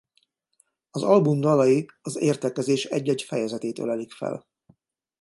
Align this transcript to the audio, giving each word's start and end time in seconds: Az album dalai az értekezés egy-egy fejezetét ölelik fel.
Az 0.91 1.03
album 1.03 1.39
dalai 1.41 1.85
az 2.01 2.15
értekezés 2.17 2.85
egy-egy 2.85 3.21
fejezetét 3.21 3.79
ölelik 3.79 4.11
fel. 4.11 4.47